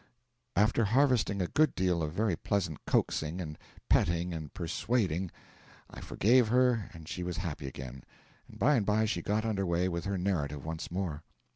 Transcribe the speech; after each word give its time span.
After 0.55 0.83
harvesting 0.85 1.43
a 1.43 1.47
good 1.47 1.75
deal 1.75 2.01
of 2.01 2.11
very 2.11 2.35
pleasant 2.35 2.83
coaxing 2.87 3.39
and 3.39 3.55
petting 3.87 4.33
and 4.33 4.51
persuading, 4.51 5.29
I 5.91 6.01
forgave 6.01 6.47
her 6.47 6.89
and 6.91 7.07
she 7.07 7.21
was 7.21 7.37
happy 7.37 7.67
again, 7.67 8.03
and 8.47 8.57
by 8.57 8.77
and 8.77 8.83
by 8.87 9.05
she 9.05 9.21
got 9.21 9.45
under 9.45 9.63
way 9.63 9.87
with 9.89 10.05
her 10.05 10.17
narrative 10.17 10.65
once 10.65 10.89
more. 10.89 11.21